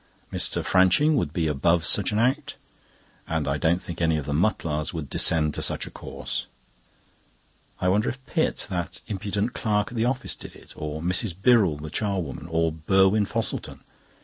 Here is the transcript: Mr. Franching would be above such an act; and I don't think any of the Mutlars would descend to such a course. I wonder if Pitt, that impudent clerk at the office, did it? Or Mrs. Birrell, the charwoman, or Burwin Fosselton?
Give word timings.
Mr. 0.33 0.65
Franching 0.65 1.13
would 1.13 1.31
be 1.31 1.45
above 1.45 1.85
such 1.85 2.11
an 2.11 2.17
act; 2.17 2.57
and 3.27 3.47
I 3.47 3.57
don't 3.59 3.83
think 3.83 4.01
any 4.01 4.17
of 4.17 4.25
the 4.25 4.33
Mutlars 4.33 4.95
would 4.95 5.11
descend 5.11 5.53
to 5.53 5.61
such 5.61 5.85
a 5.85 5.91
course. 5.91 6.47
I 7.79 7.87
wonder 7.87 8.09
if 8.09 8.25
Pitt, 8.25 8.65
that 8.71 9.01
impudent 9.05 9.53
clerk 9.53 9.91
at 9.91 9.95
the 9.95 10.05
office, 10.05 10.33
did 10.35 10.55
it? 10.55 10.73
Or 10.75 11.01
Mrs. 11.03 11.35
Birrell, 11.39 11.77
the 11.77 11.91
charwoman, 11.91 12.47
or 12.49 12.71
Burwin 12.71 13.27
Fosselton? 13.27 13.81